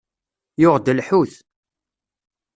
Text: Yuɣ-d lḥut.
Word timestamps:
Yuɣ-d 0.61 0.87
lḥut. 0.97 1.33